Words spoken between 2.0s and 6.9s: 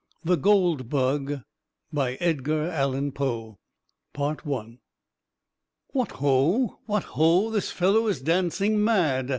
EDGAR ALLAN POE What ho!